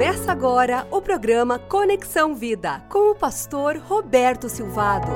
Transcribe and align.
Começa 0.00 0.32
agora 0.32 0.86
o 0.90 1.02
programa 1.02 1.58
Conexão 1.58 2.34
Vida 2.34 2.80
com 2.88 3.10
o 3.10 3.14
pastor 3.14 3.76
Roberto 3.76 4.48
Silvado. 4.48 5.08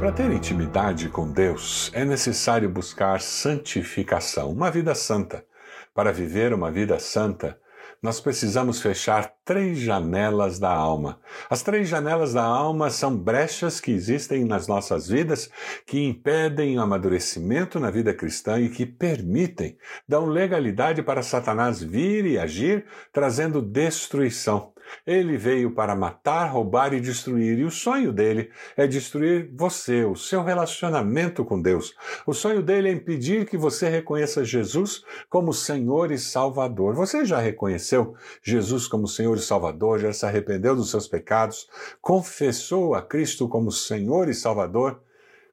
Para 0.00 0.10
ter 0.10 0.28
intimidade 0.32 1.08
com 1.08 1.30
Deus, 1.30 1.92
é 1.94 2.04
necessário 2.04 2.68
buscar 2.68 3.20
santificação, 3.20 4.50
uma 4.50 4.68
vida 4.68 4.96
santa. 4.96 5.46
Para 5.94 6.10
viver 6.10 6.52
uma 6.52 6.72
vida 6.72 6.98
santa, 6.98 7.56
nós 8.02 8.20
precisamos 8.20 8.82
fechar 8.82 9.32
três 9.44 9.78
janelas 9.78 10.58
da 10.58 10.70
alma. 10.70 11.20
As 11.48 11.62
três 11.62 11.88
janelas 11.88 12.32
da 12.32 12.42
alma 12.42 12.90
são 12.90 13.16
brechas 13.16 13.78
que 13.80 13.92
existem 13.92 14.44
nas 14.44 14.66
nossas 14.66 15.06
vidas 15.06 15.48
que 15.86 16.00
impedem 16.04 16.76
o 16.76 16.82
amadurecimento 16.82 17.78
na 17.78 17.92
vida 17.92 18.12
cristã 18.12 18.58
e 18.60 18.68
que 18.68 18.84
permitem, 18.84 19.78
dão 20.08 20.26
legalidade 20.26 21.00
para 21.00 21.22
Satanás 21.22 21.80
vir 21.80 22.26
e 22.26 22.38
agir, 22.38 22.86
trazendo 23.12 23.62
destruição. 23.62 24.72
Ele 25.06 25.36
veio 25.36 25.72
para 25.72 25.94
matar, 25.94 26.46
roubar 26.46 26.92
e 26.92 27.00
destruir, 27.00 27.58
e 27.58 27.64
o 27.64 27.70
sonho 27.70 28.12
dele 28.12 28.50
é 28.76 28.86
destruir 28.86 29.50
você, 29.54 30.04
o 30.04 30.16
seu 30.16 30.42
relacionamento 30.42 31.44
com 31.44 31.60
Deus. 31.60 31.94
O 32.26 32.32
sonho 32.32 32.62
dele 32.62 32.88
é 32.88 32.92
impedir 32.92 33.46
que 33.46 33.56
você 33.56 33.88
reconheça 33.88 34.44
Jesus 34.44 35.04
como 35.28 35.52
Senhor 35.52 36.10
e 36.10 36.18
Salvador. 36.18 36.94
Você 36.94 37.24
já 37.24 37.38
reconheceu 37.38 38.14
Jesus 38.42 38.86
como 38.86 39.06
Senhor 39.08 39.36
e 39.36 39.40
Salvador, 39.40 39.98
já 39.98 40.12
se 40.12 40.26
arrependeu 40.26 40.74
dos 40.76 40.90
seus 40.90 41.08
pecados, 41.08 41.68
confessou 42.00 42.94
a 42.94 43.02
Cristo 43.02 43.48
como 43.48 43.70
Senhor 43.70 44.28
e 44.28 44.34
Salvador? 44.34 45.00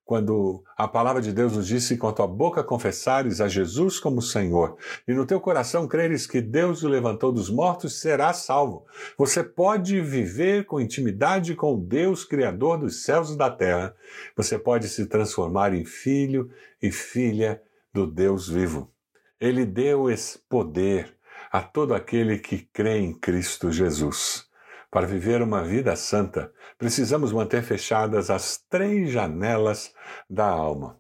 Quando 0.10 0.64
a 0.76 0.88
palavra 0.88 1.22
de 1.22 1.32
Deus 1.32 1.56
nos 1.56 1.68
disse: 1.68 1.96
com 1.96 2.08
a 2.08 2.12
tua 2.12 2.26
boca 2.26 2.64
confessares 2.64 3.40
a 3.40 3.48
Jesus 3.48 4.00
como 4.00 4.24
Senhor 4.24 4.76
e 5.08 5.14
no 5.14 5.24
teu 5.24 5.40
coração 5.40 5.88
creres 5.88 6.26
que 6.26 6.42
Deus 6.42 6.82
o 6.82 6.88
levantou 6.88 7.32
dos 7.32 7.48
mortos, 7.48 8.02
serás 8.02 8.38
salvo. 8.38 8.88
Você 9.16 9.44
pode 9.44 10.02
viver 10.02 10.66
com 10.66 10.82
intimidade 10.82 11.54
com 11.54 11.80
Deus 11.80 12.26
Criador 12.26 12.80
dos 12.80 13.04
céus 13.04 13.30
e 13.30 13.38
da 13.38 13.52
terra. 13.52 13.96
Você 14.36 14.58
pode 14.58 14.88
se 14.88 15.06
transformar 15.06 15.76
em 15.76 15.86
filho 15.86 16.50
e 16.82 16.92
filha 16.92 17.62
do 17.94 18.08
Deus 18.08 18.50
vivo. 18.50 18.92
Ele 19.40 19.64
deu 19.64 20.10
esse 20.10 20.40
poder 20.40 21.16
a 21.52 21.62
todo 21.62 21.94
aquele 21.94 22.40
que 22.40 22.68
crê 22.74 22.98
em 22.98 23.14
Cristo 23.14 23.72
Jesus. 23.72 24.49
Para 24.92 25.06
viver 25.06 25.40
uma 25.44 25.64
vida 25.64 25.96
santa, 25.96 26.52
precisamos 26.76 27.32
manter 27.32 27.62
fechadas 27.62 28.32
as 28.32 28.58
três 28.58 29.12
janelas 29.12 29.94
da 30.28 30.48
alma. 30.48 31.00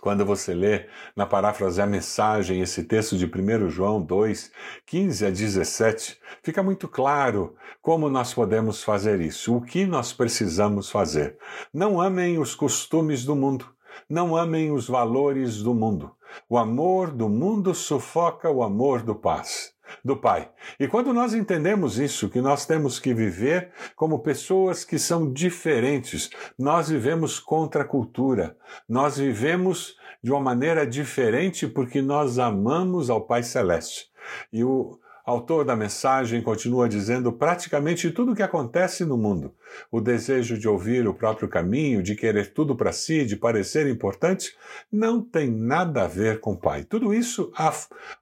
Quando 0.00 0.24
você 0.24 0.54
lê 0.54 0.86
na 1.16 1.26
paráfrase 1.26 1.82
a 1.82 1.86
mensagem 1.86 2.60
esse 2.60 2.84
texto 2.84 3.16
de 3.16 3.26
1 3.26 3.70
João 3.70 4.00
2, 4.00 4.52
15 4.86 5.26
a 5.26 5.30
17, 5.30 6.16
fica 6.44 6.62
muito 6.62 6.86
claro 6.86 7.56
como 7.80 8.08
nós 8.08 8.32
podemos 8.32 8.84
fazer 8.84 9.20
isso, 9.20 9.56
o 9.56 9.62
que 9.62 9.84
nós 9.84 10.12
precisamos 10.12 10.88
fazer. 10.88 11.36
Não 11.74 12.00
amem 12.00 12.38
os 12.38 12.54
costumes 12.54 13.24
do 13.24 13.34
mundo, 13.34 13.66
não 14.08 14.36
amem 14.36 14.70
os 14.70 14.86
valores 14.86 15.60
do 15.60 15.74
mundo. 15.74 16.14
O 16.48 16.56
amor 16.56 17.10
do 17.10 17.28
mundo 17.28 17.74
sufoca 17.74 18.48
o 18.48 18.62
amor 18.62 19.02
do 19.02 19.14
paz 19.14 19.71
do 20.04 20.16
Pai. 20.16 20.50
E 20.78 20.86
quando 20.86 21.12
nós 21.12 21.34
entendemos 21.34 21.98
isso, 21.98 22.28
que 22.28 22.40
nós 22.40 22.66
temos 22.66 22.98
que 22.98 23.12
viver 23.12 23.70
como 23.94 24.20
pessoas 24.20 24.84
que 24.84 24.98
são 24.98 25.32
diferentes, 25.32 26.30
nós 26.58 26.88
vivemos 26.88 27.38
contra 27.38 27.82
a 27.82 27.86
cultura, 27.86 28.56
nós 28.88 29.16
vivemos 29.18 29.96
de 30.22 30.30
uma 30.30 30.40
maneira 30.40 30.86
diferente 30.86 31.66
porque 31.66 32.00
nós 32.00 32.38
amamos 32.38 33.10
ao 33.10 33.26
Pai 33.26 33.42
Celeste. 33.42 34.06
E 34.52 34.62
o 34.62 35.00
autor 35.24 35.64
da 35.64 35.76
mensagem 35.76 36.42
continua 36.42 36.88
dizendo 36.88 37.32
praticamente 37.32 38.10
tudo 38.10 38.32
o 38.32 38.34
que 38.34 38.42
acontece 38.42 39.04
no 39.04 39.16
mundo. 39.16 39.54
O 39.90 40.00
desejo 40.00 40.58
de 40.58 40.68
ouvir 40.68 41.06
o 41.06 41.14
próprio 41.14 41.48
caminho, 41.48 42.02
de 42.02 42.14
querer 42.14 42.52
tudo 42.52 42.76
para 42.76 42.92
si, 42.92 43.24
de 43.24 43.36
parecer 43.36 43.86
importante, 43.86 44.56
não 44.90 45.20
tem 45.20 45.50
nada 45.50 46.04
a 46.04 46.08
ver 46.08 46.40
com 46.40 46.52
o 46.52 46.56
Pai. 46.58 46.84
Tudo 46.84 47.14
isso 47.14 47.52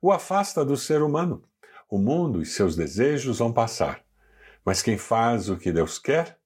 o 0.01 0.13
afasta 0.13 0.65
do 0.65 0.77
ser 0.77 1.03
humano. 1.03 1.43
O 1.91 1.99
mundo 1.99 2.41
e 2.41 2.47
seus 2.47 2.77
desejos 2.77 3.41
vão 3.41 3.53
passar, 3.53 4.01
mas 4.65 4.81
quem 4.81 4.97
faz 4.97 5.51
o 5.51 5.57
que 5.57 5.73
Deus 5.73 5.99
quer 5.99 6.39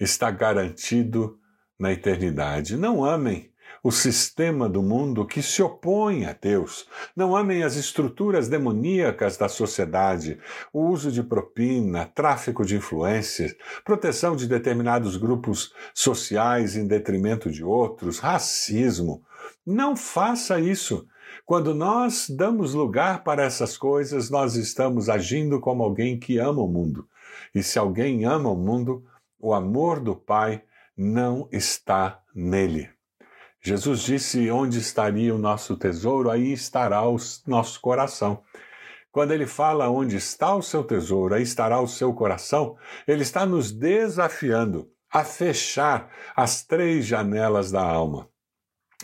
está 0.00 0.28
garantido 0.28 1.38
na 1.78 1.92
eternidade. 1.92 2.76
Não 2.76 3.04
amem 3.04 3.52
o 3.80 3.92
sistema 3.92 4.68
do 4.68 4.82
mundo 4.82 5.24
que 5.24 5.40
se 5.40 5.62
opõe 5.62 6.26
a 6.26 6.32
Deus. 6.32 6.86
Não 7.14 7.36
amem 7.36 7.62
as 7.62 7.76
estruturas 7.76 8.48
demoníacas 8.48 9.36
da 9.36 9.48
sociedade, 9.48 10.40
o 10.72 10.86
uso 10.86 11.12
de 11.12 11.22
propina, 11.22 12.04
tráfico 12.04 12.64
de 12.64 12.76
influências, 12.76 13.54
proteção 13.84 14.34
de 14.34 14.48
determinados 14.48 15.16
grupos 15.16 15.72
sociais 15.94 16.76
em 16.76 16.88
detrimento 16.88 17.50
de 17.50 17.62
outros, 17.62 18.18
racismo. 18.18 19.22
Não 19.64 19.96
faça 19.96 20.58
isso. 20.58 21.06
Quando 21.48 21.74
nós 21.74 22.28
damos 22.28 22.74
lugar 22.74 23.24
para 23.24 23.42
essas 23.42 23.78
coisas, 23.78 24.28
nós 24.28 24.54
estamos 24.54 25.08
agindo 25.08 25.58
como 25.58 25.82
alguém 25.82 26.20
que 26.20 26.36
ama 26.36 26.60
o 26.60 26.68
mundo. 26.68 27.08
E 27.54 27.62
se 27.62 27.78
alguém 27.78 28.26
ama 28.26 28.50
o 28.50 28.54
mundo, 28.54 29.02
o 29.40 29.54
amor 29.54 29.98
do 29.98 30.14
Pai 30.14 30.62
não 30.94 31.48
está 31.50 32.20
nele. 32.34 32.90
Jesus 33.62 34.00
disse: 34.00 34.50
Onde 34.50 34.78
estaria 34.78 35.34
o 35.34 35.38
nosso 35.38 35.74
tesouro, 35.74 36.30
aí 36.30 36.52
estará 36.52 37.08
o 37.08 37.16
nosso 37.46 37.80
coração. 37.80 38.42
Quando 39.10 39.32
ele 39.32 39.46
fala 39.46 39.88
onde 39.88 40.16
está 40.16 40.54
o 40.54 40.60
seu 40.60 40.84
tesouro, 40.84 41.34
aí 41.34 41.44
estará 41.44 41.80
o 41.80 41.88
seu 41.88 42.12
coração, 42.12 42.76
ele 43.06 43.22
está 43.22 43.46
nos 43.46 43.72
desafiando 43.72 44.86
a 45.10 45.24
fechar 45.24 46.10
as 46.36 46.62
três 46.62 47.06
janelas 47.06 47.70
da 47.70 47.80
alma. 47.80 48.28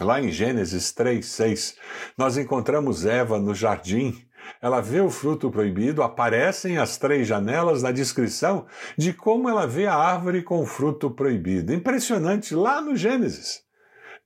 Lá 0.01 0.21
em 0.21 0.29
Gênesis 0.29 0.91
3, 0.91 1.25
6, 1.25 1.77
nós 2.19 2.37
encontramos 2.37 3.07
Eva 3.07 3.39
no 3.39 3.55
jardim. 3.55 4.27
Ela 4.61 4.81
vê 4.81 5.01
o 5.01 5.09
fruto 5.09 5.53
proibido, 5.53 6.03
aparecem 6.03 6.79
as 6.79 6.99
três 6.99 7.29
janelas 7.29 7.81
na 7.81 7.93
descrição 7.93 8.67
de 8.99 9.13
como 9.13 9.49
ela 9.49 9.69
vê 9.69 9.87
a 9.87 9.95
árvore 9.95 10.43
com 10.43 10.61
o 10.61 10.67
fruto 10.67 11.13
proibido. 11.13 11.73
Impressionante, 11.73 12.57
lá 12.57 12.81
no 12.81 12.97
Gênesis. 12.97 13.63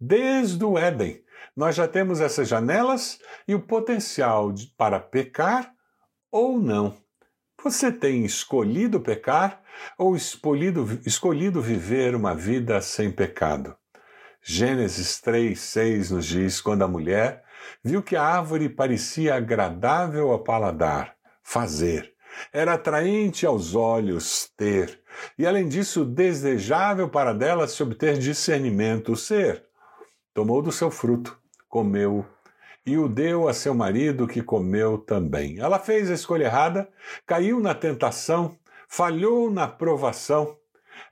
Desde 0.00 0.64
o 0.64 0.78
Éden, 0.78 1.22
nós 1.54 1.76
já 1.76 1.86
temos 1.86 2.18
essas 2.20 2.48
janelas 2.48 3.18
e 3.46 3.54
o 3.54 3.60
potencial 3.60 4.50
de, 4.50 4.68
para 4.76 4.98
pecar 4.98 5.70
ou 6.32 6.58
não. 6.58 6.96
Você 7.62 7.92
tem 7.92 8.24
escolhido 8.24 9.00
pecar 9.00 9.60
ou 9.98 10.16
escolhido, 10.16 10.98
escolhido 11.04 11.60
viver 11.60 12.14
uma 12.14 12.34
vida 12.34 12.80
sem 12.80 13.10
pecado? 13.10 13.77
Gênesis 14.50 15.20
3, 15.20 15.60
6 15.60 16.10
nos 16.10 16.24
diz: 16.24 16.58
quando 16.58 16.82
a 16.82 16.88
mulher 16.88 17.44
viu 17.84 18.02
que 18.02 18.16
a 18.16 18.22
árvore 18.22 18.70
parecia 18.70 19.34
agradável 19.34 20.30
ao 20.30 20.38
paladar, 20.38 21.14
fazer, 21.42 22.14
era 22.50 22.72
atraente 22.72 23.44
aos 23.44 23.74
olhos, 23.74 24.50
ter, 24.56 25.02
e 25.36 25.46
além 25.46 25.68
disso, 25.68 26.02
desejável 26.02 27.10
para 27.10 27.34
dela 27.34 27.68
se 27.68 27.82
obter 27.82 28.16
discernimento, 28.16 29.14
ser. 29.16 29.66
Tomou 30.32 30.62
do 30.62 30.72
seu 30.72 30.90
fruto, 30.90 31.38
comeu 31.68 32.24
e 32.86 32.96
o 32.96 33.06
deu 33.06 33.48
a 33.48 33.52
seu 33.52 33.74
marido, 33.74 34.26
que 34.26 34.42
comeu 34.42 34.96
também. 34.96 35.58
Ela 35.58 35.78
fez 35.78 36.10
a 36.10 36.14
escolha 36.14 36.44
errada, 36.44 36.88
caiu 37.26 37.60
na 37.60 37.74
tentação, 37.74 38.56
falhou 38.88 39.50
na 39.50 39.68
provação. 39.68 40.56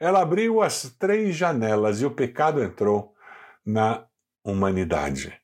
Ela 0.01 0.23
abriu 0.23 0.63
as 0.63 0.85
três 0.99 1.37
janelas 1.37 2.01
e 2.01 2.07
o 2.07 2.11
pecado 2.11 2.63
entrou 2.63 3.15
na 3.67 4.07
humanidade. 4.45 5.37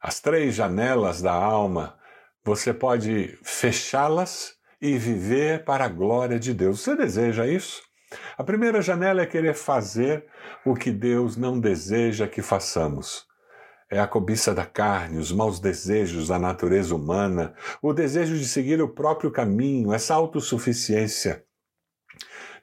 As 0.00 0.18
três 0.18 0.54
janelas 0.54 1.20
da 1.20 1.32
alma, 1.32 1.98
você 2.42 2.72
pode 2.72 3.38
fechá-las 3.44 4.54
e 4.80 4.98
viver 4.98 5.64
para 5.64 5.84
a 5.84 5.88
glória 5.88 6.40
de 6.40 6.54
Deus. 6.54 6.80
Você 6.80 6.96
deseja 6.96 7.46
isso? 7.46 7.82
A 8.36 8.42
primeira 8.42 8.82
janela 8.82 9.22
é 9.22 9.26
querer 9.26 9.54
fazer 9.54 10.26
o 10.64 10.74
que 10.74 10.90
Deus 10.90 11.36
não 11.36 11.60
deseja 11.60 12.26
que 12.26 12.42
façamos. 12.42 13.26
É 13.90 14.00
a 14.00 14.06
cobiça 14.06 14.54
da 14.54 14.64
carne, 14.64 15.18
os 15.18 15.30
maus 15.30 15.60
desejos 15.60 16.28
da 16.28 16.38
natureza 16.38 16.94
humana, 16.94 17.54
o 17.82 17.92
desejo 17.92 18.36
de 18.36 18.46
seguir 18.46 18.80
o 18.80 18.88
próprio 18.88 19.30
caminho, 19.30 19.92
essa 19.92 20.14
autossuficiência. 20.14 21.44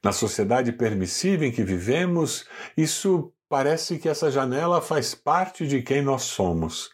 Na 0.03 0.11
sociedade 0.11 0.71
permissiva 0.71 1.45
em 1.45 1.51
que 1.51 1.63
vivemos, 1.63 2.47
isso 2.75 3.31
Parece 3.49 3.97
que 3.97 4.07
essa 4.07 4.29
janela 4.29 4.79
faz 4.79 5.15
parte 5.15 5.65
de 5.65 5.81
quem 5.81 6.03
nós 6.03 6.21
somos. 6.21 6.91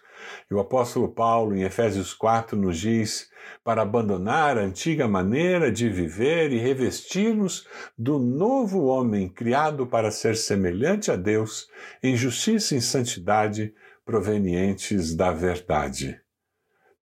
E 0.50 0.54
o 0.54 0.60
apóstolo 0.60 1.10
Paulo, 1.10 1.54
em 1.54 1.64
Efésios 1.64 2.14
4, 2.14 2.58
nos 2.58 2.80
diz 2.80 3.30
para 3.62 3.82
abandonar 3.82 4.58
a 4.58 4.62
antiga 4.62 5.06
maneira 5.06 5.70
de 5.70 5.90
viver 5.90 6.54
e 6.54 6.58
revestir-nos 6.58 7.68
do 7.98 8.18
novo 8.18 8.86
homem 8.86 9.28
criado 9.28 9.86
para 9.86 10.10
ser 10.10 10.38
semelhante 10.38 11.12
a 11.12 11.18
Deus 11.18 11.68
em 12.02 12.16
justiça 12.16 12.74
e 12.74 12.82
santidade 12.82 13.74
provenientes 14.06 15.14
da 15.14 15.32
verdade. 15.32 16.25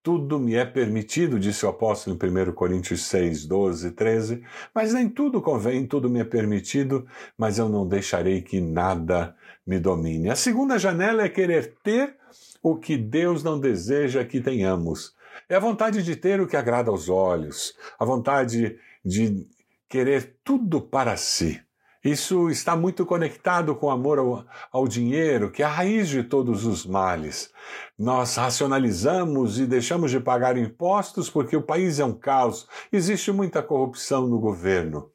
Tudo 0.03 0.37
me 0.37 0.53
é 0.55 0.65
permitido, 0.65 1.39
disse 1.39 1.65
o 1.65 1.69
apóstolo 1.69 2.19
em 2.21 2.49
1 2.49 2.51
Coríntios 2.51 3.05
6, 3.05 3.45
12, 3.45 3.91
13, 3.91 4.43
mas 4.75 4.93
nem 4.93 5.07
tudo 5.07 5.41
convém, 5.41 5.87
tudo 5.87 6.09
me 6.09 6.19
é 6.19 6.25
permitido, 6.25 7.07
mas 7.37 7.57
eu 7.57 7.69
não 7.69 7.87
deixarei 7.87 8.41
que 8.41 8.59
nada 8.59 9.33
me 9.65 9.79
domine. 9.79 10.29
A 10.29 10.35
segunda 10.35 10.77
janela 10.77 11.23
é 11.23 11.29
querer 11.29 11.75
ter 11.81 12.17
o 12.61 12.75
que 12.75 12.97
Deus 12.97 13.43
não 13.43 13.57
deseja 13.57 14.25
que 14.25 14.41
tenhamos. 14.41 15.15
É 15.47 15.55
a 15.55 15.59
vontade 15.59 16.03
de 16.03 16.15
ter 16.17 16.41
o 16.41 16.47
que 16.47 16.57
agrada 16.57 16.91
aos 16.91 17.07
olhos, 17.07 17.73
a 17.97 18.03
vontade 18.03 18.77
de 19.05 19.47
querer 19.87 20.35
tudo 20.43 20.81
para 20.81 21.15
si. 21.15 21.61
Isso 22.03 22.49
está 22.49 22.75
muito 22.75 23.05
conectado 23.05 23.73
com 23.75 23.87
o 23.87 23.89
amor 23.89 24.19
ao, 24.19 24.45
ao, 24.71 24.87
dinheiro, 24.87 25.49
que 25.49 25.63
é 25.63 25.65
a 25.65 25.69
raiz 25.69 26.09
de 26.09 26.21
todos 26.21 26.65
os 26.65 26.85
males. 26.85 27.49
Nós 27.97 28.35
racionalizamos 28.35 29.57
e 29.57 29.65
deixamos 29.65 30.11
de 30.11 30.19
pagar 30.19 30.57
impostos 30.57 31.29
porque 31.29 31.55
o 31.55 31.61
país 31.61 31.99
é 31.99 32.05
um 32.05 32.13
caos, 32.13 32.67
existe 32.91 33.31
muita 33.31 33.63
corrupção 33.63 34.27
no 34.27 34.37
governo. 34.37 35.09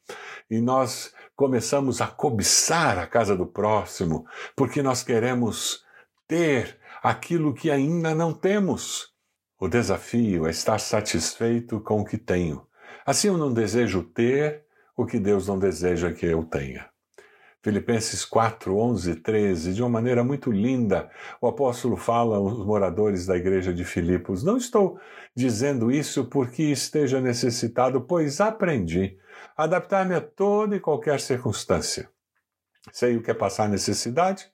E 0.49 0.59
nós 0.59 1.13
começamos 1.35 2.01
a 2.01 2.07
cobiçar 2.07 2.97
a 2.97 3.05
casa 3.05 3.37
do 3.37 3.45
próximo 3.45 4.25
porque 4.55 4.81
nós 4.81 5.03
queremos 5.03 5.83
ter 6.27 6.79
aquilo 7.03 7.53
que 7.53 7.69
ainda 7.69 8.15
não 8.15 8.33
temos. 8.33 9.13
O 9.59 9.67
desafio 9.67 10.47
é 10.47 10.49
estar 10.49 10.79
satisfeito 10.79 11.79
com 11.81 12.01
o 12.01 12.05
que 12.05 12.17
tenho. 12.17 12.65
Assim 13.05 13.27
eu 13.27 13.37
não 13.37 13.53
desejo 13.53 14.01
ter 14.01 14.65
o 14.99 15.05
que 15.05 15.17
Deus 15.17 15.47
não 15.47 15.57
deseja 15.57 16.11
que 16.11 16.25
eu 16.25 16.43
tenha. 16.43 16.89
Filipenses 17.63 18.25
4, 18.25 18.77
11 18.77 19.15
13, 19.15 19.73
de 19.73 19.81
uma 19.81 19.89
maneira 19.89 20.25
muito 20.25 20.51
linda, 20.51 21.09
o 21.39 21.47
apóstolo 21.47 21.95
fala 21.95 22.35
aos 22.35 22.65
moradores 22.65 23.25
da 23.25 23.37
igreja 23.37 23.73
de 23.73 23.85
Filipos: 23.85 24.43
Não 24.43 24.57
estou 24.57 24.99
dizendo 25.33 25.89
isso 25.89 26.25
porque 26.25 26.63
esteja 26.63 27.21
necessitado, 27.21 28.01
pois 28.01 28.41
aprendi 28.41 29.17
a 29.55 29.63
adaptar-me 29.63 30.15
a 30.15 30.19
toda 30.19 30.75
e 30.75 30.81
qualquer 30.81 31.21
circunstância. 31.21 32.09
Sei 32.91 33.15
o 33.15 33.21
que 33.21 33.31
é 33.31 33.33
passar 33.33 33.69
necessidade, 33.69 34.51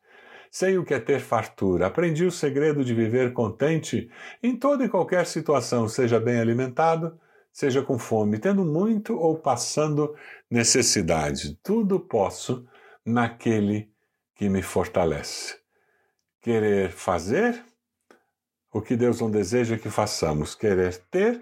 sei 0.52 0.78
o 0.78 0.86
que 0.86 0.94
é 0.94 1.00
ter 1.00 1.22
fartura. 1.22 1.88
Aprendi 1.88 2.24
o 2.24 2.32
segredo 2.32 2.86
de 2.86 2.94
viver 2.94 3.34
contente 3.34 4.12
em 4.44 4.56
toda 4.56 4.86
e 4.86 4.90
qualquer 4.90 5.26
situação, 5.26 5.88
seja 5.88 6.20
bem 6.20 6.40
alimentado, 6.40 7.20
seja 7.56 7.82
com 7.82 7.98
fome, 7.98 8.38
tendo 8.38 8.66
muito 8.66 9.18
ou 9.18 9.38
passando 9.38 10.14
necessidade. 10.52 11.58
Tudo 11.64 12.02
posso 12.02 12.68
naquele 13.06 13.90
que 14.36 14.50
me 14.50 14.62
fortalece. 14.62 15.56
Querer 16.42 16.92
fazer 16.92 17.64
o 18.74 18.82
que 18.82 18.98
Deus 18.98 19.22
não 19.22 19.32
deseja 19.32 19.78
que 19.78 19.90
façamos, 19.90 20.54
querer 20.54 20.98
ter 21.10 21.42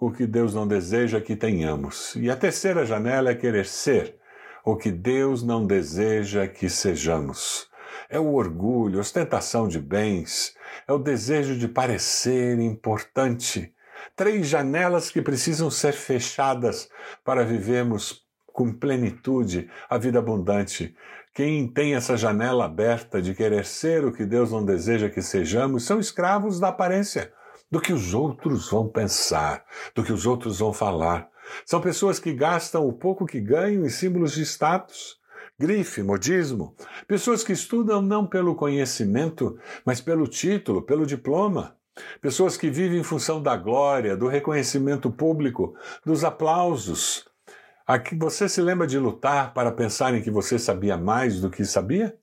o 0.00 0.10
que 0.10 0.26
Deus 0.26 0.52
não 0.52 0.66
deseja 0.66 1.20
que 1.20 1.36
tenhamos. 1.36 2.16
E 2.16 2.28
a 2.28 2.34
terceira 2.34 2.84
janela 2.84 3.30
é 3.30 3.34
querer 3.36 3.66
ser 3.66 4.16
o 4.64 4.74
que 4.74 4.90
Deus 4.90 5.44
não 5.44 5.64
deseja 5.64 6.48
que 6.48 6.68
sejamos. 6.68 7.70
É 8.10 8.18
o 8.18 8.34
orgulho, 8.34 8.98
ostentação 8.98 9.68
de 9.68 9.78
bens, 9.78 10.56
é 10.88 10.92
o 10.92 10.98
desejo 10.98 11.56
de 11.56 11.68
parecer 11.68 12.58
importante, 12.58 13.72
três 14.16 14.46
janelas 14.46 15.10
que 15.10 15.22
precisam 15.22 15.70
ser 15.70 15.92
fechadas 15.92 16.88
para 17.24 17.44
vivermos 17.44 18.22
com 18.46 18.72
plenitude 18.72 19.70
a 19.88 19.98
vida 19.98 20.18
abundante. 20.18 20.94
Quem 21.34 21.66
tem 21.66 21.94
essa 21.94 22.16
janela 22.16 22.66
aberta 22.66 23.22
de 23.22 23.34
querer 23.34 23.64
ser 23.64 24.04
o 24.04 24.12
que 24.12 24.26
Deus 24.26 24.52
não 24.52 24.64
deseja 24.64 25.08
que 25.08 25.22
sejamos 25.22 25.84
são 25.84 25.98
escravos 25.98 26.60
da 26.60 26.68
aparência, 26.68 27.32
do 27.70 27.80
que 27.80 27.92
os 27.92 28.12
outros 28.12 28.70
vão 28.70 28.86
pensar, 28.86 29.64
do 29.94 30.04
que 30.04 30.12
os 30.12 30.26
outros 30.26 30.58
vão 30.58 30.74
falar. 30.74 31.30
São 31.64 31.80
pessoas 31.80 32.18
que 32.18 32.34
gastam 32.34 32.86
o 32.86 32.92
pouco 32.92 33.24
que 33.24 33.40
ganham 33.40 33.84
em 33.84 33.88
símbolos 33.88 34.32
de 34.32 34.42
status, 34.42 35.16
grife, 35.58 36.02
modismo. 36.02 36.74
Pessoas 37.06 37.42
que 37.42 37.52
estudam 37.52 38.02
não 38.02 38.26
pelo 38.26 38.54
conhecimento, 38.54 39.58
mas 39.86 40.00
pelo 40.00 40.26
título, 40.26 40.82
pelo 40.82 41.06
diploma. 41.06 41.76
Pessoas 42.20 42.56
que 42.56 42.70
vivem 42.70 43.00
em 43.00 43.04
função 43.04 43.42
da 43.42 43.56
glória, 43.56 44.16
do 44.16 44.26
reconhecimento 44.26 45.10
público, 45.10 45.76
dos 46.04 46.24
aplausos. 46.24 47.28
Aqui 47.86 48.14
você 48.14 48.48
se 48.48 48.62
lembra 48.62 48.86
de 48.86 48.98
lutar 48.98 49.52
para 49.52 49.72
pensar 49.72 50.14
em 50.14 50.22
que 50.22 50.30
você 50.30 50.58
sabia 50.58 50.96
mais 50.96 51.40
do 51.40 51.50
que 51.50 51.64
sabia? 51.64 52.16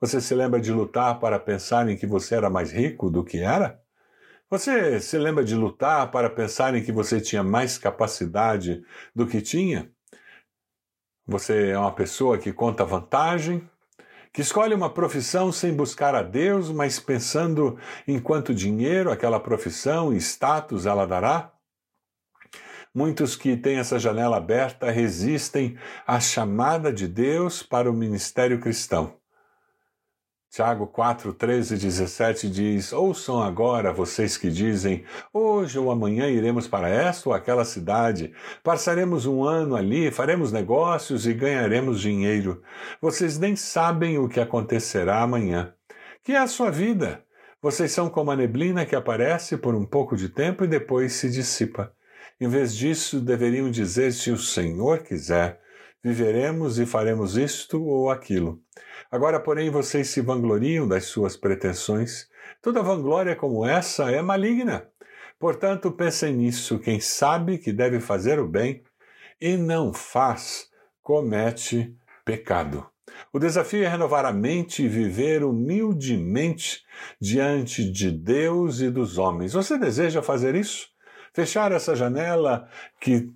Você 0.00 0.20
se 0.20 0.34
lembra 0.34 0.60
de 0.60 0.70
lutar 0.70 1.18
para 1.18 1.38
pensar 1.38 1.88
em 1.88 1.96
que 1.96 2.06
você 2.06 2.34
era 2.34 2.50
mais 2.50 2.70
rico 2.70 3.10
do 3.10 3.24
que 3.24 3.38
era? 3.38 3.80
Você 4.50 5.00
se 5.00 5.18
lembra 5.18 5.42
de 5.42 5.54
lutar 5.54 6.10
para 6.10 6.28
pensar 6.28 6.74
em 6.74 6.84
que 6.84 6.92
você 6.92 7.20
tinha 7.20 7.42
mais 7.42 7.78
capacidade 7.78 8.82
do 9.14 9.26
que 9.26 9.40
tinha? 9.40 9.90
Você 11.26 11.70
é 11.70 11.78
uma 11.78 11.92
pessoa 11.94 12.38
que 12.38 12.52
conta 12.52 12.84
vantagem, 12.84 13.68
que 14.36 14.42
escolhe 14.42 14.74
uma 14.74 14.90
profissão 14.90 15.50
sem 15.50 15.72
buscar 15.72 16.14
a 16.14 16.22
Deus, 16.22 16.70
mas 16.70 17.00
pensando 17.00 17.78
em 18.06 18.20
quanto 18.20 18.54
dinheiro 18.54 19.10
aquela 19.10 19.40
profissão 19.40 20.12
e 20.12 20.18
status 20.18 20.84
ela 20.84 21.06
dará? 21.06 21.54
Muitos 22.94 23.34
que 23.34 23.56
têm 23.56 23.78
essa 23.78 23.98
janela 23.98 24.36
aberta 24.36 24.90
resistem 24.90 25.78
à 26.06 26.20
chamada 26.20 26.92
de 26.92 27.08
Deus 27.08 27.62
para 27.62 27.90
o 27.90 27.94
ministério 27.94 28.60
cristão. 28.60 29.18
Tiago 30.56 30.86
4, 30.86 31.34
13 31.34 31.74
e 31.74 31.76
17 31.76 32.48
diz: 32.48 32.90
Ouçam 32.90 33.42
agora 33.42 33.92
vocês 33.92 34.38
que 34.38 34.48
dizem: 34.48 35.04
Hoje 35.30 35.78
ou 35.78 35.90
amanhã 35.90 36.28
iremos 36.30 36.66
para 36.66 36.88
esta 36.88 37.28
ou 37.28 37.34
aquela 37.34 37.62
cidade, 37.62 38.32
passaremos 38.64 39.26
um 39.26 39.44
ano 39.44 39.76
ali, 39.76 40.10
faremos 40.10 40.50
negócios 40.52 41.26
e 41.26 41.34
ganharemos 41.34 42.00
dinheiro. 42.00 42.62
Vocês 43.02 43.38
nem 43.38 43.54
sabem 43.54 44.16
o 44.16 44.30
que 44.30 44.40
acontecerá 44.40 45.20
amanhã. 45.20 45.74
Que 46.24 46.32
é 46.32 46.38
a 46.38 46.46
sua 46.46 46.70
vida? 46.70 47.22
Vocês 47.60 47.92
são 47.92 48.08
como 48.08 48.30
a 48.30 48.36
neblina 48.36 48.86
que 48.86 48.96
aparece 48.96 49.58
por 49.58 49.74
um 49.74 49.84
pouco 49.84 50.16
de 50.16 50.30
tempo 50.30 50.64
e 50.64 50.66
depois 50.66 51.12
se 51.12 51.28
dissipa. 51.28 51.92
Em 52.40 52.48
vez 52.48 52.74
disso, 52.74 53.20
deveriam 53.20 53.70
dizer: 53.70 54.10
Se 54.10 54.30
o 54.30 54.38
Senhor 54.38 55.00
quiser, 55.00 55.60
viveremos 56.06 56.78
e 56.78 56.86
faremos 56.86 57.36
isto 57.36 57.82
ou 57.82 58.10
aquilo. 58.10 58.60
Agora, 59.10 59.40
porém, 59.40 59.70
vocês 59.70 60.06
se 60.08 60.20
vangloriam 60.20 60.86
das 60.86 61.06
suas 61.06 61.36
pretensões. 61.36 62.28
Toda 62.62 62.80
vanglória 62.80 63.34
como 63.34 63.66
essa 63.66 64.08
é 64.12 64.22
maligna. 64.22 64.86
Portanto, 65.36 65.90
pensem 65.90 66.32
nisso: 66.32 66.78
quem 66.78 67.00
sabe 67.00 67.58
que 67.58 67.72
deve 67.72 67.98
fazer 67.98 68.38
o 68.38 68.46
bem 68.46 68.84
e 69.40 69.56
não 69.56 69.92
faz, 69.92 70.68
comete 71.02 71.92
pecado. 72.24 72.86
O 73.32 73.40
desafio 73.40 73.82
é 73.82 73.88
renovar 73.88 74.24
a 74.24 74.32
mente 74.32 74.84
e 74.84 74.88
viver 74.88 75.42
humildemente 75.42 76.82
diante 77.20 77.90
de 77.90 78.12
Deus 78.12 78.80
e 78.80 78.90
dos 78.90 79.18
homens. 79.18 79.54
Você 79.54 79.76
deseja 79.76 80.22
fazer 80.22 80.54
isso? 80.54 80.86
Fechar 81.36 81.70
essa 81.70 81.94
janela 81.94 82.66
que 82.98 83.30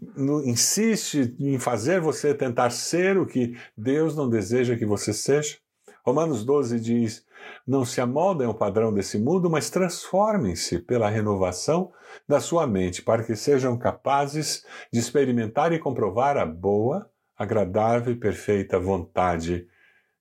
insiste 0.47 1.37
em 1.39 1.59
fazer 1.59 2.01
você 2.01 2.33
tentar 2.33 2.71
ser 2.71 3.19
o 3.19 3.27
que 3.27 3.55
Deus 3.77 4.17
não 4.17 4.27
deseja 4.27 4.75
que 4.75 4.87
você 4.87 5.13
seja? 5.13 5.59
Romanos 6.03 6.43
12 6.43 6.81
diz: 6.81 7.27
Não 7.67 7.85
se 7.85 8.01
amoldem 8.01 8.47
ao 8.47 8.55
padrão 8.55 8.91
desse 8.91 9.19
mundo, 9.19 9.51
mas 9.51 9.69
transformem-se 9.69 10.79
pela 10.79 11.11
renovação 11.11 11.93
da 12.27 12.41
sua 12.41 12.67
mente, 12.67 13.03
para 13.03 13.23
que 13.23 13.37
sejam 13.37 13.77
capazes 13.77 14.65
de 14.91 14.99
experimentar 14.99 15.71
e 15.71 15.79
comprovar 15.79 16.39
a 16.39 16.47
boa, 16.47 17.07
agradável 17.37 18.15
e 18.15 18.17
perfeita 18.17 18.81
vontade 18.81 19.67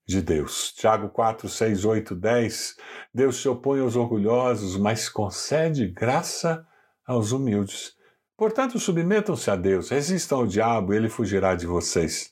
de 0.05 0.21
Deus. 0.21 0.73
Tiago 0.73 1.07
4, 1.07 1.47
6, 1.47 1.85
8, 1.85 2.13
10. 2.13 2.75
Deus 3.13 3.41
se 3.41 3.47
opõe 3.47 3.79
aos 3.79 3.95
orgulhosos, 3.95 4.75
mas 4.75 5.07
concede 5.07 5.87
graça 5.87 6.67
aos 7.09 7.31
humildes. 7.31 7.95
Portanto, 8.37 8.77
submetam-se 8.79 9.49
a 9.49 9.55
Deus, 9.55 9.89
resistam 9.89 10.37
ao 10.37 10.47
diabo 10.47 10.93
e 10.93 10.97
ele 10.97 11.09
fugirá 11.09 11.55
de 11.55 11.65
vocês. 11.65 12.31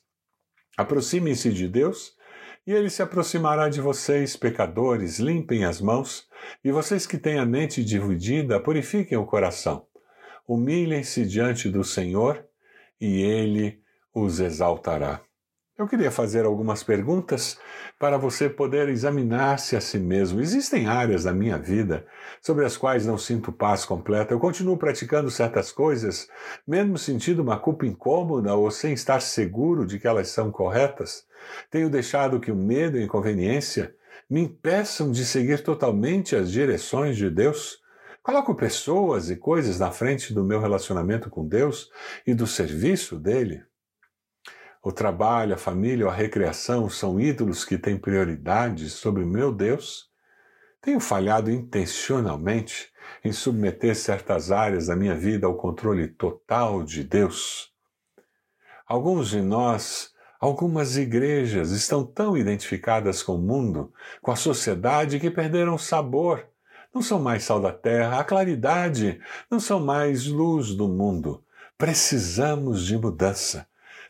Aproximem-se 0.76 1.52
de 1.52 1.66
Deus 1.66 2.12
e 2.64 2.72
ele 2.72 2.88
se 2.88 3.02
aproximará 3.02 3.68
de 3.68 3.80
vocês, 3.80 4.36
pecadores, 4.36 5.18
limpem 5.18 5.64
as 5.64 5.80
mãos, 5.80 6.28
e 6.62 6.70
vocês 6.70 7.06
que 7.06 7.18
têm 7.18 7.40
a 7.40 7.44
mente 7.44 7.82
dividida, 7.82 8.60
purifiquem 8.60 9.18
o 9.18 9.26
coração. 9.26 9.84
Humilhem-se 10.46 11.26
diante 11.26 11.68
do 11.68 11.82
Senhor 11.82 12.46
e 13.00 13.20
ele 13.20 13.82
os 14.14 14.38
exaltará. 14.38 15.20
Eu 15.78 15.86
queria 15.86 16.10
fazer 16.10 16.44
algumas 16.44 16.82
perguntas 16.82 17.56
para 18.00 18.18
você 18.18 18.50
poder 18.50 18.88
examinar-se 18.88 19.76
a 19.76 19.80
si 19.80 19.96
mesmo. 19.96 20.40
Existem 20.40 20.88
áreas 20.88 21.22
da 21.22 21.32
minha 21.32 21.56
vida 21.56 22.04
sobre 22.42 22.64
as 22.64 22.76
quais 22.76 23.06
não 23.06 23.16
sinto 23.16 23.52
paz 23.52 23.84
completa. 23.84 24.34
Eu 24.34 24.40
continuo 24.40 24.76
praticando 24.76 25.30
certas 25.30 25.70
coisas, 25.70 26.28
mesmo 26.66 26.98
sentindo 26.98 27.42
uma 27.42 27.56
culpa 27.56 27.86
incômoda 27.86 28.52
ou 28.56 28.72
sem 28.72 28.92
estar 28.92 29.22
seguro 29.22 29.86
de 29.86 30.00
que 30.00 30.08
elas 30.08 30.30
são 30.30 30.50
corretas. 30.50 31.24
Tenho 31.70 31.88
deixado 31.88 32.40
que 32.40 32.50
o 32.50 32.56
medo 32.56 32.98
e 32.98 33.02
a 33.02 33.04
inconveniência 33.04 33.94
me 34.28 34.40
impeçam 34.40 35.12
de 35.12 35.24
seguir 35.24 35.62
totalmente 35.62 36.34
as 36.34 36.50
direções 36.50 37.16
de 37.16 37.30
Deus. 37.30 37.78
Coloco 38.20 38.52
pessoas 38.52 39.30
e 39.30 39.36
coisas 39.36 39.78
na 39.78 39.92
frente 39.92 40.34
do 40.34 40.42
meu 40.42 40.60
relacionamento 40.60 41.30
com 41.30 41.46
Deus 41.46 41.88
e 42.26 42.34
do 42.34 42.48
serviço 42.48 43.16
dele? 43.16 43.67
O 44.82 44.92
trabalho, 44.92 45.54
a 45.54 45.58
família 45.58 46.06
ou 46.06 46.10
a 46.10 46.14
recreação 46.14 46.88
são 46.88 47.20
ídolos 47.20 47.64
que 47.64 47.76
têm 47.76 47.98
prioridade 47.98 48.88
sobre 48.88 49.24
meu 49.24 49.52
Deus? 49.52 50.08
Tenho 50.80 51.00
falhado 51.00 51.50
intencionalmente 51.50 52.90
em 53.24 53.32
submeter 53.32 53.96
certas 53.96 54.52
áreas 54.52 54.86
da 54.86 54.94
minha 54.94 55.16
vida 55.16 55.46
ao 55.46 55.56
controle 55.56 56.06
total 56.06 56.84
de 56.84 57.02
Deus? 57.02 57.72
Alguns 58.86 59.30
de 59.30 59.42
nós, 59.42 60.14
algumas 60.40 60.96
igrejas 60.96 61.72
estão 61.72 62.06
tão 62.06 62.36
identificadas 62.36 63.22
com 63.22 63.34
o 63.34 63.42
mundo, 63.42 63.92
com 64.22 64.30
a 64.30 64.36
sociedade, 64.36 65.18
que 65.18 65.30
perderam 65.30 65.74
o 65.74 65.78
sabor. 65.78 66.46
Não 66.94 67.02
são 67.02 67.18
mais 67.18 67.42
sal 67.42 67.60
da 67.60 67.72
terra, 67.72 68.20
a 68.20 68.24
claridade, 68.24 69.20
não 69.50 69.58
são 69.58 69.80
mais 69.80 70.26
luz 70.26 70.74
do 70.74 70.88
mundo. 70.88 71.44
Precisamos 71.76 72.86
de 72.86 72.96
mudança. 72.96 73.66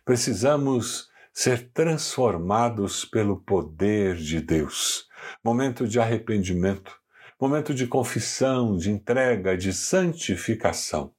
Precisamos 0.09 1.11
ser 1.35 1.71
transformados 1.71 3.05
pelo 3.05 3.43
poder 3.43 4.17
de 4.17 4.41
Deus. 4.41 5.07
Momento 5.45 5.87
de 5.87 6.00
arrependimento, 6.00 6.97
momento 7.38 7.75
de 7.75 7.87
confissão, 7.87 8.75
de 8.75 8.91
entrega, 8.91 9.55
de 9.55 9.71
santificação. 9.71 11.12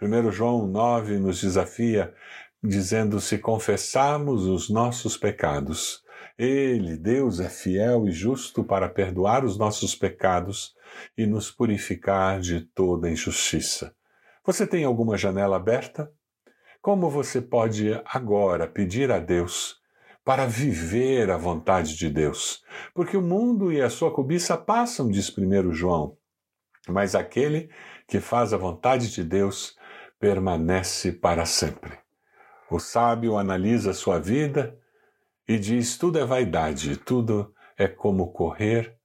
1 0.00 0.30
João 0.30 0.68
9 0.68 1.18
nos 1.18 1.40
desafia 1.40 2.14
dizendo: 2.62 3.20
se 3.20 3.36
confessarmos 3.36 4.46
os 4.46 4.70
nossos 4.70 5.16
pecados, 5.16 6.00
Ele, 6.38 6.96
Deus, 6.96 7.40
é 7.40 7.48
fiel 7.48 8.06
e 8.06 8.12
justo 8.12 8.62
para 8.62 8.88
perdoar 8.88 9.44
os 9.44 9.58
nossos 9.58 9.96
pecados 9.96 10.76
e 11.18 11.26
nos 11.26 11.50
purificar 11.50 12.38
de 12.38 12.60
toda 12.60 13.10
injustiça. 13.10 13.92
Você 14.46 14.68
tem 14.68 14.84
alguma 14.84 15.18
janela 15.18 15.56
aberta? 15.56 16.08
Como 16.80 17.10
você 17.10 17.42
pode 17.42 18.00
agora 18.06 18.66
pedir 18.66 19.10
a 19.10 19.18
Deus 19.18 19.80
para 20.24 20.46
viver 20.46 21.30
a 21.30 21.36
vontade 21.36 21.96
de 21.96 22.08
Deus. 22.08 22.62
Porque 22.94 23.16
o 23.16 23.22
mundo 23.22 23.72
e 23.72 23.82
a 23.82 23.90
sua 23.90 24.10
cobiça 24.10 24.56
passam, 24.56 25.10
diz 25.10 25.36
1 25.36 25.72
João, 25.72 26.16
mas 26.88 27.14
aquele 27.14 27.70
que 28.06 28.18
faz 28.18 28.52
a 28.52 28.56
vontade 28.56 29.12
de 29.12 29.22
Deus 29.22 29.76
permanece 30.18 31.12
para 31.12 31.44
sempre. 31.44 31.98
O 32.70 32.78
sábio 32.78 33.36
analisa 33.36 33.92
sua 33.92 34.18
vida 34.18 34.78
e 35.46 35.58
diz: 35.58 35.98
tudo 35.98 36.18
é 36.18 36.24
vaidade, 36.24 36.96
tudo 36.96 37.54
é 37.76 37.88
como 37.88 38.32
correr 38.32 38.96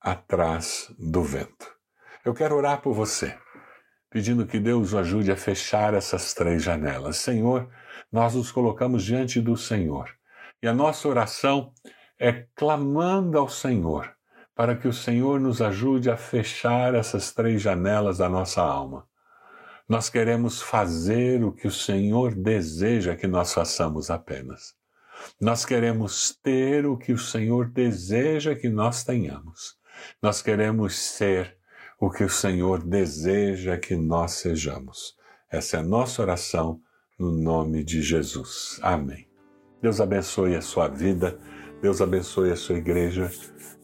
atrás 0.00 0.92
do 0.98 1.22
vento. 1.22 1.74
Eu 2.24 2.34
quero 2.34 2.56
orar 2.56 2.80
por 2.80 2.94
você, 2.94 3.36
pedindo 4.14 4.46
que 4.46 4.60
Deus 4.60 4.92
o 4.92 4.98
ajude 4.98 5.32
a 5.32 5.36
fechar 5.36 5.92
essas 5.92 6.32
três 6.32 6.62
janelas. 6.62 7.16
Senhor, 7.16 7.68
nós 8.12 8.36
nos 8.36 8.52
colocamos 8.52 9.02
diante 9.02 9.40
do 9.40 9.56
Senhor 9.56 10.08
e 10.62 10.68
a 10.68 10.72
nossa 10.72 11.08
oração 11.08 11.72
é 12.16 12.46
clamando 12.54 13.36
ao 13.36 13.48
Senhor 13.48 14.14
para 14.54 14.76
que 14.76 14.86
o 14.86 14.92
Senhor 14.92 15.40
nos 15.40 15.60
ajude 15.60 16.08
a 16.08 16.16
fechar 16.16 16.94
essas 16.94 17.32
três 17.32 17.60
janelas 17.60 18.18
da 18.18 18.28
nossa 18.28 18.62
alma. 18.62 19.04
Nós 19.88 20.08
queremos 20.08 20.62
fazer 20.62 21.42
o 21.42 21.50
que 21.50 21.66
o 21.66 21.72
Senhor 21.72 22.36
deseja 22.36 23.16
que 23.16 23.26
nós 23.26 23.52
façamos 23.52 24.12
apenas. 24.12 24.76
Nós 25.40 25.64
queremos 25.64 26.38
ter 26.40 26.86
o 26.86 26.96
que 26.96 27.12
o 27.12 27.18
Senhor 27.18 27.68
deseja 27.68 28.54
que 28.54 28.68
nós 28.68 29.02
tenhamos. 29.02 29.76
Nós 30.22 30.40
queremos 30.40 30.94
ser 30.94 31.58
o 32.00 32.10
que 32.10 32.24
o 32.24 32.28
Senhor 32.28 32.82
deseja 32.82 33.78
que 33.78 33.96
nós 33.96 34.32
sejamos. 34.32 35.14
Essa 35.50 35.76
é 35.76 35.80
a 35.80 35.82
nossa 35.82 36.22
oração 36.22 36.80
no 37.18 37.30
nome 37.30 37.84
de 37.84 38.02
Jesus. 38.02 38.78
Amém. 38.82 39.28
Deus 39.80 40.00
abençoe 40.00 40.56
a 40.56 40.62
sua 40.62 40.88
vida, 40.88 41.38
Deus 41.80 42.00
abençoe 42.00 42.50
a 42.50 42.56
sua 42.56 42.76
igreja, 42.76 43.30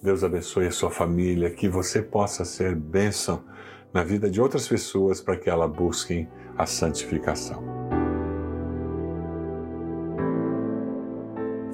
Deus 0.02 0.24
abençoe 0.24 0.66
a 0.66 0.72
sua 0.72 0.90
família, 0.90 1.50
que 1.50 1.68
você 1.68 2.02
possa 2.02 2.44
ser 2.44 2.74
bênção 2.74 3.44
na 3.92 4.02
vida 4.02 4.30
de 4.30 4.40
outras 4.40 4.66
pessoas 4.66 5.20
para 5.20 5.36
que 5.36 5.50
elas 5.50 5.70
busquem 5.70 6.28
a 6.56 6.64
santificação. 6.66 7.79